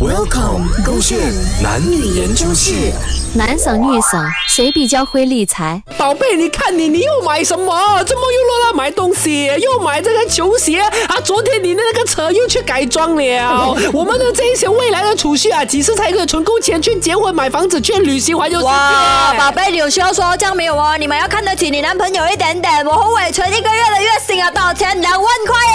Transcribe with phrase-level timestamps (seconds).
[0.00, 1.18] Welcome，勾线
[1.60, 2.92] 男女研究室。
[3.34, 5.82] 男生女生谁比较会理财？
[5.98, 7.64] 宝贝，你看你，你又买什么？
[8.04, 9.46] 怎么又乱乱买东西？
[9.60, 11.20] 又买这个球鞋啊？
[11.24, 13.76] 昨天你的那个车又去改装了。
[13.92, 19.50] 我们的这一些未来的储蓄啊，几时才可以存够钱去结婚、买房子、去旅行、环游世哇，宝？
[19.50, 20.96] 贝，你有需要说这样没有哦？
[20.96, 22.86] 你们要看得起你男朋友一点点。
[22.86, 25.00] 我和伟存一个月的月薪啊，多少钱？
[25.00, 25.67] 两万块耶！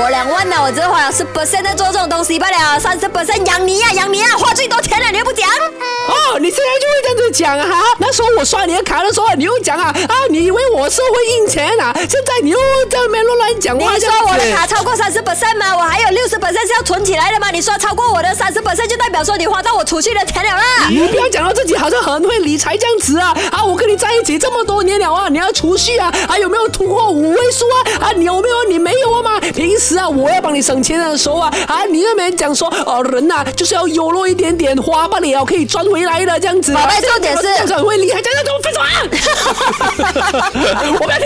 [0.00, 5.46] 我两万呢，我只花了十 percent 在做这种东西罢了，三十 percent 养你呀、养你呀、花最多钱了，你又不讲？
[5.46, 7.66] 哦，你现在就会这样子讲啊？
[7.68, 11.92] 哈那时候我刷你的卡的时候，你又讲啊啊，你以为我是会印钱啊？
[11.94, 12.58] 现在你又
[12.88, 15.76] 在那边乱乱讲你话，你说我的卡超过三十 percent 吗？
[15.76, 17.50] 我还有六十 percent 是要存起来的吗？
[17.50, 20.88] 你说超过我的三十 percent 就代表说你花到我储蓄的钱了啦。
[20.88, 23.36] 你不要讲到自己好像很会理财这样子啊！
[23.52, 28.08] 啊，我跟你在一起这么多年了啊，你要储蓄啊，还有没有突破五位数啊？
[28.08, 28.64] 啊，你有没有？
[28.70, 29.09] 你没有？
[29.60, 36.82] 平时啊，我要帮你省钱的时候啊，啊，你那边讲说，哦，人呐、就是要优落一点点，花不了可以赚回来的这样子、啊。
[36.82, 38.88] 宝贝重点是这样子很会厉害，这样子我分手啊！
[40.98, 41.18] 我不要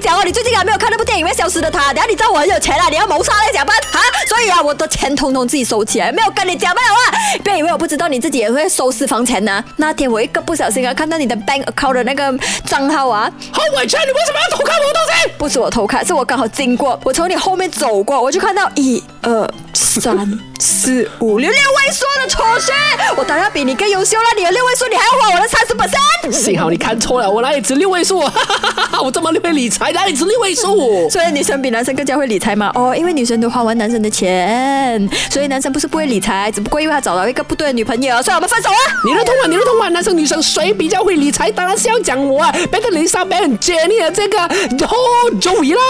[0.00, 0.22] 讲哦？
[0.24, 1.90] 你最近还没有看那部电影《会消失的她》？
[1.94, 4.00] 等下你知道我很有钱了，你要谋杀来讲办啊？
[4.26, 7.40] 所以啊，我的钱通通自己收起来，没有跟你讲没有啊！
[7.44, 12.32] 别以为我不知道你自己也会收私房钱呢、那天我一个不小心啊，看到你的 bank account 的那个
[12.64, 15.32] 账号啊，好委屈，你为什么要偷看我的东西？
[15.36, 22.70] 不是我偷看，是我刚好经过，我从你后面走过，我就看到一二三四五六六位数的储蓄，
[23.16, 24.24] 我当然比你更优秀了。
[24.36, 26.32] 你的六位数，你还要花我的三十 percent。
[26.32, 28.18] 幸好你看错了，我哪里值 六位数？
[29.02, 31.08] 我这么会理财，哪里值六位数？
[31.08, 32.70] 所以女生比男生更加会理财嘛？
[32.74, 38.76] 哦，因为女生都花完男生的钱，所以男生不是不会理财，只不过因为他找到一个不对的女朋友，所以我们分手啊！
[39.06, 39.88] 你的痛啊，你的痛啊！
[39.88, 41.50] 男生女生谁比较会理财？
[41.50, 44.38] 当然是要讲我啊，贝特琳莎、贝恩、Jenny 的这个
[44.84, 45.80] 哦 Joey 啦。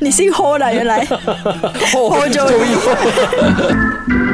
[0.00, 1.04] 你姓霍了，原来
[1.92, 2.50] 霍 Joey。